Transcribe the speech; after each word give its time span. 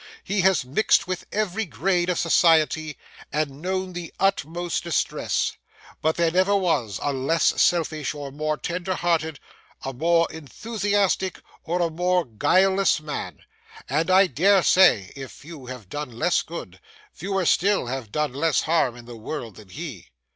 He 0.23 0.41
has 0.41 0.65
mixed 0.65 1.05
with 1.07 1.27
every 1.31 1.63
grade 1.63 2.09
of 2.09 2.17
society, 2.17 2.97
and 3.31 3.61
known 3.61 3.93
the 3.93 4.11
utmost 4.19 4.83
distress; 4.83 5.55
but 6.01 6.15
there 6.17 6.31
never 6.31 6.55
was 6.55 6.99
a 7.03 7.13
less 7.13 7.61
selfish, 7.61 8.15
a 8.15 8.31
more 8.31 8.57
tender 8.57 8.95
hearted, 8.95 9.39
a 9.83 9.93
more 9.93 10.25
enthusiastic, 10.31 11.39
or 11.63 11.79
a 11.83 11.91
more 11.91 12.25
guileless 12.25 12.99
man; 12.99 13.41
and 13.87 14.09
I 14.09 14.25
dare 14.25 14.63
say, 14.63 15.11
if 15.15 15.31
few 15.31 15.67
have 15.67 15.87
done 15.87 16.09
less 16.09 16.41
good, 16.41 16.79
fewer 17.13 17.45
still 17.45 17.85
have 17.85 18.11
done 18.11 18.33
less 18.33 18.61
harm 18.61 18.95
in 18.97 19.05
the 19.05 19.15
world 19.15 19.57
than 19.57 19.69
he. 19.69 20.09